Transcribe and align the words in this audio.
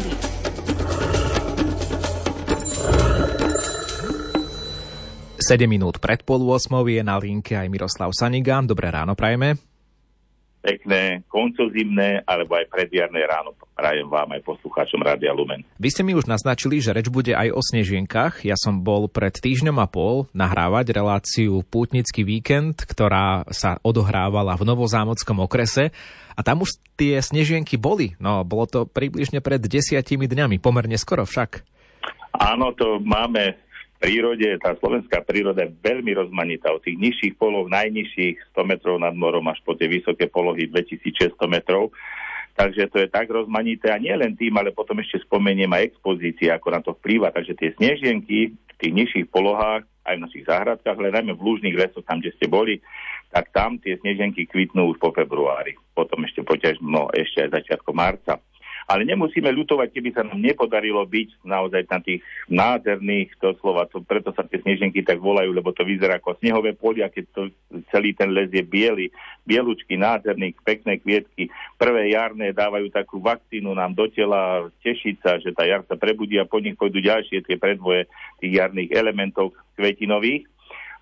prírody. 0.00 0.28
Sedem 5.40 5.66
minút 5.66 5.98
pred 5.98 6.22
pol 6.22 6.46
8 6.46 6.70
je 6.86 7.02
na 7.02 7.16
linke 7.18 7.58
aj 7.58 7.66
Miroslav 7.66 8.14
Saniga. 8.14 8.62
Dobré 8.62 8.92
ráno 8.92 9.18
prajeme. 9.18 9.58
Pekné, 10.60 11.24
koncozimné 11.26 12.20
alebo 12.28 12.52
aj 12.60 12.68
predjarné 12.68 13.24
ráno 13.24 13.56
prajem 13.80 14.12
vám 14.12 14.36
aj 14.36 14.44
poslucháčom 14.44 15.00
Rádia 15.00 15.32
Lumen. 15.32 15.64
Vy 15.80 15.88
ste 15.88 16.04
mi 16.04 16.12
už 16.12 16.28
naznačili, 16.28 16.84
že 16.84 16.92
reč 16.92 17.08
bude 17.08 17.32
aj 17.32 17.48
o 17.48 17.64
snežienkach. 17.64 18.44
Ja 18.44 18.52
som 18.60 18.84
bol 18.84 19.08
pred 19.08 19.32
týždňom 19.32 19.80
a 19.80 19.88
pol 19.88 20.28
nahrávať 20.36 20.92
reláciu 20.92 21.64
Pútnický 21.64 22.28
víkend, 22.28 22.84
ktorá 22.84 23.48
sa 23.48 23.80
odohrávala 23.80 24.60
v 24.60 24.68
Novozámockom 24.68 25.40
okrese 25.40 25.96
a 26.36 26.40
tam 26.44 26.60
už 26.60 26.76
tie 27.00 27.16
snežienky 27.24 27.80
boli. 27.80 28.20
No, 28.20 28.44
bolo 28.44 28.68
to 28.68 28.84
približne 28.84 29.40
pred 29.40 29.64
desiatimi 29.64 30.28
dňami, 30.28 30.60
pomerne 30.60 31.00
skoro 31.00 31.24
však. 31.24 31.64
Áno, 32.36 32.76
to 32.76 33.00
máme 33.00 33.56
prírode, 33.96 34.60
tá 34.60 34.76
slovenská 34.76 35.24
príroda 35.24 35.64
je 35.64 35.72
veľmi 35.80 36.12
rozmanitá. 36.20 36.68
Od 36.68 36.84
tých 36.84 37.00
nižších 37.00 37.40
polov, 37.40 37.72
najnižších 37.72 38.52
100 38.52 38.60
metrov 38.76 39.00
nad 39.00 39.16
morom 39.16 39.48
až 39.48 39.56
po 39.64 39.72
tie 39.72 39.88
vysoké 39.88 40.28
polohy 40.28 40.68
2600 40.68 41.32
metrov. 41.48 41.88
Takže 42.56 42.90
to 42.90 42.96
je 43.00 43.08
tak 43.08 43.30
rozmanité 43.30 43.90
a 43.90 44.02
nie 44.02 44.12
len 44.12 44.36
tým, 44.36 44.56
ale 44.58 44.74
potom 44.74 44.98
ešte 45.00 45.22
spomeniem 45.24 45.70
aj 45.70 45.94
expozície, 45.94 46.50
ako 46.50 46.68
na 46.70 46.80
to 46.82 46.92
vplýva. 46.98 47.32
Takže 47.32 47.56
tie 47.56 47.70
snežienky 47.78 48.52
v 48.52 48.74
tých 48.80 48.92
nižších 48.92 49.26
polohách, 49.32 49.86
aj 50.04 50.14
v 50.16 50.24
našich 50.26 50.44
záhradkách, 50.48 50.96
ale 50.96 51.14
najmä 51.14 51.32
v 51.36 51.44
lúžnych 51.44 51.76
lesoch, 51.76 52.02
tam, 52.02 52.18
kde 52.18 52.34
ste 52.34 52.50
boli, 52.50 52.82
tak 53.30 53.52
tam 53.54 53.78
tie 53.78 53.94
snežienky 54.00 54.48
kvitnú 54.48 54.90
už 54.90 54.98
po 54.98 55.14
februári. 55.14 55.78
Potom 55.94 56.26
ešte 56.26 56.42
poťažno 56.42 57.14
ešte 57.14 57.46
aj 57.46 57.62
začiatkom 57.62 57.94
marca. 57.94 58.42
Ale 58.90 59.06
nemusíme 59.06 59.46
ľutovať, 59.54 59.94
keby 59.94 60.10
sa 60.10 60.26
nám 60.26 60.42
nepodarilo 60.42 61.06
byť 61.06 61.46
naozaj 61.46 61.86
na 61.86 62.02
tých 62.02 62.26
nádherných, 62.50 63.38
to 63.38 63.54
slova, 63.62 63.86
to, 63.86 64.02
preto 64.02 64.34
sa 64.34 64.42
tie 64.42 64.58
sneženky 64.58 65.06
tak 65.06 65.22
volajú, 65.22 65.54
lebo 65.54 65.70
to 65.70 65.86
vyzerá 65.86 66.18
ako 66.18 66.34
snehové 66.42 66.74
polia, 66.74 67.06
keď 67.06 67.24
to, 67.30 67.42
celý 67.94 68.18
ten 68.18 68.34
les 68.34 68.50
je 68.50 68.66
biely, 68.66 69.14
bielučky, 69.46 69.94
nádherný, 69.94 70.58
pekné 70.66 70.98
kvietky. 70.98 71.54
Prvé 71.78 72.10
jarné 72.10 72.50
dávajú 72.50 72.90
takú 72.90 73.22
vakcínu 73.22 73.70
nám 73.78 73.94
do 73.94 74.10
tela, 74.10 74.66
tešiť 74.82 75.16
sa, 75.22 75.38
že 75.38 75.54
tá 75.54 75.62
jar 75.70 75.86
sa 75.86 75.94
prebudí 75.94 76.42
a 76.42 76.50
po 76.50 76.58
nich 76.58 76.74
pôjdu 76.74 76.98
ďalšie 76.98 77.46
tie 77.46 77.54
predvoje 77.62 78.10
tých 78.42 78.58
jarných 78.58 78.90
elementov 78.90 79.54
kvetinových 79.78 80.50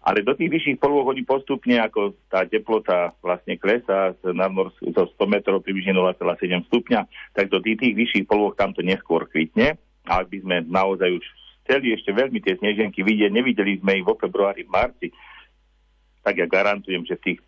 ale 0.02 0.22
do 0.22 0.32
tých 0.32 0.48
vyšších 0.48 0.78
polôch 0.78 1.10
oni 1.10 1.26
postupne, 1.26 1.76
ako 1.82 2.14
tá 2.30 2.46
teplota 2.46 3.12
vlastne 3.20 3.58
klesá 3.58 4.14
z 4.22 4.30
nadmorskú 4.30 4.94
zo 4.94 5.10
100 5.18 5.26
metrov 5.26 5.60
približne 5.60 5.92
0,7 5.92 6.70
stupňa, 6.70 7.00
tak 7.34 7.50
do 7.50 7.58
tých, 7.58 7.76
tých 7.82 7.94
vyšších 7.98 8.24
polôch 8.30 8.54
tam 8.54 8.70
to 8.72 8.80
neskôr 8.80 9.26
kvitne. 9.26 9.76
A 10.08 10.24
ak 10.24 10.32
by 10.32 10.38
sme 10.40 10.56
naozaj 10.64 11.12
už 11.12 11.24
chceli 11.66 11.92
ešte 11.92 12.14
veľmi 12.16 12.40
tie 12.40 12.56
sneženky 12.56 13.04
vidieť, 13.04 13.28
nevideli 13.28 13.76
sme 13.82 14.00
ich 14.00 14.06
vo 14.06 14.16
februári, 14.16 14.64
v 14.64 14.72
marci, 14.72 15.08
tak 16.24 16.40
ja 16.40 16.46
garantujem, 16.48 17.04
že 17.08 17.16
v 17.20 17.24
tých 17.24 17.38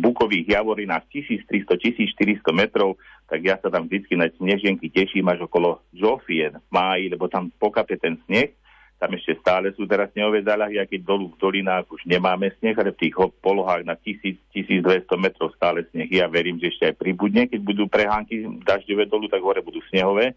bukových 0.00 0.60
javorinách 0.60 1.08
1300-1400 1.12 2.40
metrov, 2.52 2.96
tak 3.28 3.44
ja 3.44 3.60
sa 3.60 3.68
tam 3.68 3.88
vždy 3.88 4.16
na 4.16 4.28
sneženky 4.32 4.88
teším 4.88 5.28
až 5.28 5.44
okolo 5.44 5.80
Žofie 5.92 6.52
v 6.52 6.68
máji, 6.72 7.12
lebo 7.12 7.28
tam 7.28 7.52
pokape 7.60 8.00
ten 8.00 8.16
sneh 8.24 8.56
tam 9.00 9.16
ešte 9.16 9.32
stále 9.40 9.72
sú 9.72 9.88
teraz 9.88 10.12
snehové 10.12 10.44
záľahy, 10.44 10.76
a 10.76 10.84
keď 10.84 11.08
dolu 11.08 11.32
v 11.32 11.40
dolinách 11.40 11.88
už 11.88 12.04
nemáme 12.04 12.52
sneh, 12.60 12.76
ale 12.76 12.92
v 12.92 13.08
tých 13.08 13.16
polohách 13.40 13.88
na 13.88 13.96
1000-1200 13.96 15.08
metrov 15.16 15.56
stále 15.56 15.88
sneh. 15.88 16.12
Ja 16.12 16.28
verím, 16.28 16.60
že 16.60 16.68
ešte 16.68 16.92
aj 16.92 17.00
pribudne, 17.00 17.48
keď 17.48 17.60
budú 17.64 17.88
prehánky 17.88 18.44
dažďové 18.60 19.08
dolu, 19.08 19.32
tak 19.32 19.40
hore 19.40 19.64
budú 19.64 19.80
snehové. 19.88 20.36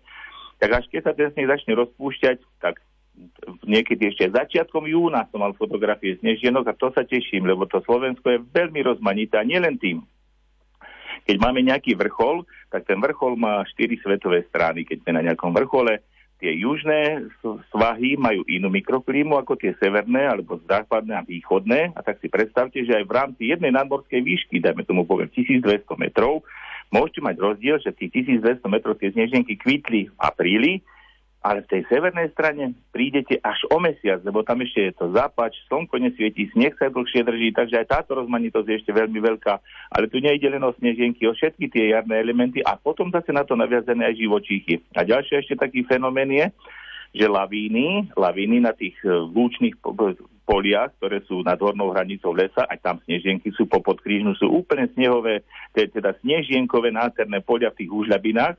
Tak 0.63 0.79
až 0.79 0.83
keď 0.87 1.01
sa 1.03 1.11
ten 1.11 1.35
sneh 1.35 1.51
začne 1.51 1.75
rozpúšťať, 1.75 2.39
tak 2.63 2.79
niekedy 3.67 4.15
ešte 4.15 4.31
začiatkom 4.31 4.87
júna 4.87 5.27
som 5.27 5.43
mal 5.43 5.51
fotografie 5.59 6.15
snežienok 6.23 6.71
a 6.71 6.77
to 6.79 6.87
sa 6.95 7.03
teším, 7.03 7.43
lebo 7.43 7.67
to 7.67 7.83
Slovensko 7.83 8.31
je 8.31 8.39
veľmi 8.47 8.79
rozmanité 8.79 9.43
a 9.43 9.45
nielen 9.45 9.75
tým. 9.75 9.99
Keď 11.27 11.35
máme 11.35 11.63
nejaký 11.67 11.99
vrchol, 11.99 12.47
tak 12.71 12.87
ten 12.87 12.99
vrchol 12.99 13.35
má 13.35 13.59
štyri 13.67 13.99
svetové 13.99 14.47
strany. 14.47 14.87
Keď 14.87 15.03
sme 15.03 15.11
na 15.19 15.23
nejakom 15.27 15.51
vrchole, 15.51 15.99
tie 16.43 16.59
južné 16.59 17.31
svahy 17.71 18.19
majú 18.19 18.43
inú 18.51 18.67
mikroklímu 18.67 19.39
ako 19.39 19.55
tie 19.55 19.71
severné 19.79 20.27
alebo 20.27 20.59
západné 20.67 21.15
a 21.15 21.23
východné. 21.23 21.95
A 21.95 22.03
tak 22.03 22.19
si 22.19 22.27
predstavte, 22.27 22.83
že 22.83 22.99
aj 22.99 23.07
v 23.07 23.15
rámci 23.15 23.41
jednej 23.47 23.71
nadmorskej 23.71 24.19
výšky, 24.19 24.59
dajme 24.59 24.83
tomu 24.83 25.07
poviem 25.07 25.31
1200 25.31 25.87
metrov, 25.95 26.43
môžete 26.91 27.23
mať 27.23 27.35
rozdiel, 27.39 27.79
že 27.79 27.95
tých 27.95 28.27
1200 28.27 28.59
metrov 28.67 28.99
tie 28.99 29.15
sneženky 29.15 29.55
kvitli 29.55 30.11
v 30.11 30.15
apríli 30.19 30.83
ale 31.43 31.59
v 31.67 31.71
tej 31.75 31.81
severnej 31.91 32.31
strane 32.31 32.71
prídete 32.95 33.35
až 33.43 33.67
o 33.67 33.75
mesiac, 33.75 34.23
lebo 34.23 34.47
tam 34.47 34.63
ešte 34.63 34.79
je 34.79 34.93
to 34.95 35.11
zápač, 35.11 35.59
slnko 35.67 35.99
nesvietí, 35.99 36.47
sneh 36.55 36.71
sa 36.79 36.87
dlhšie 36.87 37.19
drží, 37.19 37.51
takže 37.51 37.83
aj 37.83 37.87
táto 37.91 38.15
rozmanitosť 38.15 38.63
je 38.63 38.79
ešte 38.79 38.95
veľmi 38.95 39.19
veľká. 39.19 39.53
Ale 39.91 40.07
tu 40.07 40.23
nejde 40.23 40.47
len 40.47 40.63
o 40.63 40.71
snežienky, 40.79 41.27
o 41.27 41.35
všetky 41.35 41.67
tie 41.67 41.91
jarné 41.91 42.23
elementy 42.23 42.63
a 42.63 42.79
potom 42.79 43.11
zase 43.11 43.35
na 43.35 43.43
to 43.43 43.59
naviazené 43.59 44.07
aj 44.07 44.23
živočíchy. 44.23 44.87
A 44.95 45.03
ďalší 45.03 45.43
ešte 45.43 45.59
taký 45.59 45.83
fenomén 45.83 46.31
je, 46.31 46.47
že 47.11 47.27
lavíny, 47.27 48.15
lavíny 48.15 48.63
na 48.63 48.71
tých 48.71 48.95
e, 49.03 49.11
lúčných 49.11 49.77
poliach, 50.47 50.95
ktoré 50.97 51.21
sú 51.27 51.43
nad 51.43 51.59
hornou 51.59 51.91
hranicou 51.91 52.31
lesa, 52.31 52.63
aj 52.71 52.79
tam 52.79 52.97
snežienky 53.03 53.51
sú 53.51 53.67
po 53.67 53.83
podkrížnu, 53.83 54.31
sú 54.39 54.47
úplne 54.47 54.87
snehové, 54.95 55.43
teda 55.75 56.15
snežienkové 56.23 56.95
nádherné 56.95 57.43
polia 57.43 57.67
v 57.69 57.83
tých 57.83 57.91
úžľabinách 57.91 58.55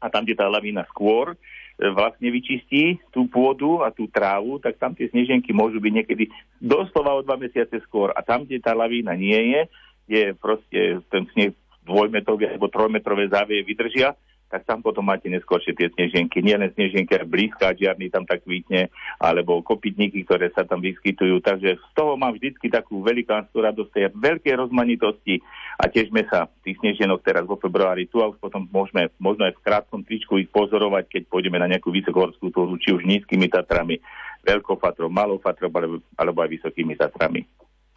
a 0.00 0.06
tam, 0.06 0.22
kde 0.22 0.38
tá 0.38 0.46
lavína 0.46 0.86
skôr 0.88 1.34
vlastne 1.76 2.32
vyčistí 2.32 2.96
tú 3.12 3.28
pôdu 3.28 3.84
a 3.84 3.92
tú 3.92 4.08
trávu, 4.08 4.56
tak 4.56 4.80
tam 4.80 4.96
tie 4.96 5.12
sneženky 5.12 5.52
môžu 5.52 5.76
byť 5.76 5.92
niekedy 5.92 6.24
doslova 6.56 7.12
o 7.12 7.20
dva 7.20 7.36
mesiace 7.36 7.76
skôr. 7.84 8.16
A 8.16 8.24
tam, 8.24 8.48
kde 8.48 8.64
tá 8.64 8.72
lavína 8.72 9.12
nie 9.12 9.36
je, 9.52 9.60
je 10.08 10.24
proste 10.32 11.04
ten 11.12 11.28
sneh 11.36 11.52
dvojmetrový 11.84 12.50
alebo 12.56 12.72
trojmetrové 12.72 13.28
závie 13.28 13.62
vydržia, 13.62 14.16
tak 14.46 14.62
tam 14.62 14.78
potom 14.78 15.02
máte 15.02 15.26
neskôršie 15.26 15.74
tie 15.74 15.90
sneženky. 15.90 16.38
Nie 16.38 16.54
len 16.54 16.70
sneženky, 16.70 17.10
ale 17.18 17.26
blízka 17.26 17.74
žiarny 17.74 18.06
tam 18.14 18.22
tak 18.22 18.46
kvítne, 18.46 18.94
alebo 19.18 19.58
kopytníky, 19.60 20.22
ktoré 20.22 20.54
sa 20.54 20.62
tam 20.62 20.78
vyskytujú. 20.78 21.42
Takže 21.42 21.76
z 21.76 21.90
toho 21.98 22.14
mám 22.14 22.38
vždycky 22.38 22.70
takú 22.70 23.02
velikánsku 23.02 23.58
radosť 23.58 23.90
tej 23.90 24.04
veľkej 24.14 24.54
rozmanitosti 24.54 25.42
a 25.82 25.90
tiežme 25.90 26.22
sa 26.30 26.46
tých 26.62 26.78
sneženok 26.78 27.26
teraz 27.26 27.42
vo 27.42 27.58
februári 27.58 28.06
tu 28.06 28.22
a 28.22 28.30
už 28.30 28.38
potom 28.38 28.70
môžeme 28.70 29.10
možno 29.18 29.50
aj 29.50 29.58
v 29.58 29.64
krátkom 29.66 30.06
tričku 30.06 30.38
ich 30.38 30.50
pozorovať, 30.54 31.10
keď 31.10 31.22
pôjdeme 31.26 31.58
na 31.58 31.66
nejakú 31.66 31.90
vysokohorskú 31.90 32.54
túru, 32.54 32.78
či 32.78 32.94
už 32.94 33.02
nízkymi 33.02 33.50
Tatrami, 33.50 33.98
veľkofatrom, 34.46 35.10
malofatrom 35.10 35.74
alebo, 35.74 35.98
alebo 36.14 36.38
aj 36.46 36.50
vysokými 36.54 36.94
Tatrami. 36.94 37.42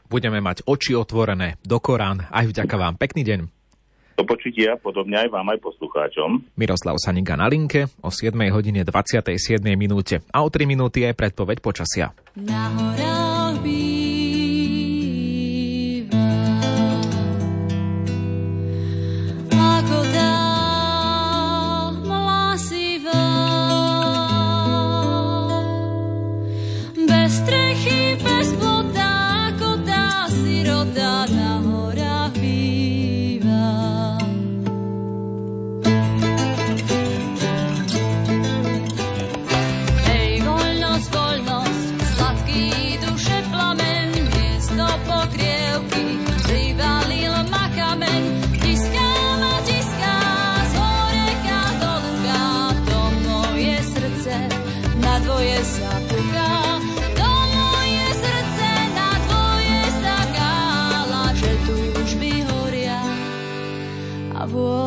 Budeme 0.10 0.42
mať 0.42 0.66
oči 0.66 0.98
otvorené 0.98 1.62
do 1.62 1.78
Korán. 1.78 2.26
Aj 2.34 2.42
vďaka 2.42 2.74
vám. 2.74 2.98
Pekný 2.98 3.22
deň. 3.22 3.59
Do 4.20 4.28
počutia, 4.28 4.76
podobne 4.76 5.16
aj 5.16 5.32
vám, 5.32 5.48
aj 5.48 5.64
poslucháčom. 5.64 6.44
Miroslav 6.60 7.00
Saninga 7.00 7.40
na 7.40 7.48
linke 7.48 7.88
o 8.04 8.12
7 8.12 8.36
hodine 8.52 8.84
27 8.84 9.64
minúte 9.80 10.20
a 10.36 10.44
o 10.44 10.52
3 10.52 10.68
minúty 10.68 11.08
je 11.08 11.16
predpoveď 11.16 11.64
počasia. 11.64 12.12
Na 12.36 12.68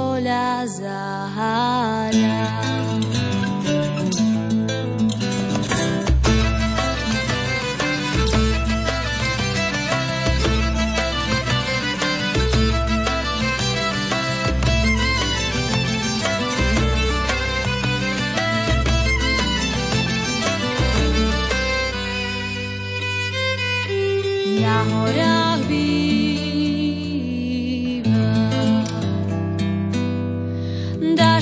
vôľa 0.03 0.67
zaháňa. 0.67 2.43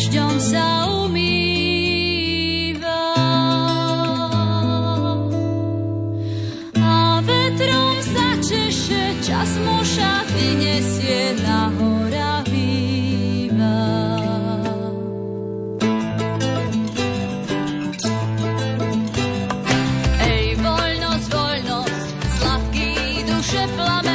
dažďom 0.00 0.40
sa 0.40 0.88
umýva. 1.04 1.92
A 6.80 7.20
vetrom 7.20 7.96
sa 8.00 8.32
češe, 8.40 9.20
čas 9.20 9.60
mu 9.60 9.84
šaty 9.84 10.56
nesie 10.56 11.36
na 11.44 11.68
horách 11.76 12.48
býva. 12.48 13.76
Ej, 20.24 20.56
voľnosť, 20.64 21.28
voľnosť, 21.28 22.08
sladký 22.40 23.20
duše 23.28 23.68
plamen, 23.76 24.09